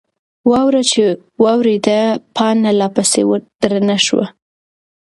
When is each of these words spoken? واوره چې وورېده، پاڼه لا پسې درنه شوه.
واوره 0.49 0.81
چې 0.91 1.03
وورېده، 1.43 1.99
پاڼه 2.35 2.71
لا 2.79 2.87
پسې 2.95 3.21
درنه 3.61 3.97
شوه. 4.05 4.25